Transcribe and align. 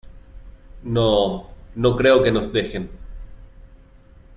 no... 0.81 1.47
no 1.75 1.95
creo 1.95 2.23
que 2.23 2.31
nos 2.31 2.51
dejen. 2.51 2.89